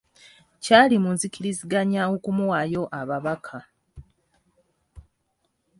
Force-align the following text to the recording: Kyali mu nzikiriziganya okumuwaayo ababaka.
Kyali 0.63 0.95
mu 1.03 1.09
nzikiriziganya 1.15 2.01
okumuwaayo 2.15 2.83
ababaka. 2.99 3.57